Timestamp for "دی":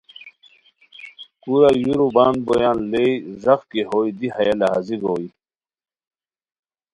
4.17-4.27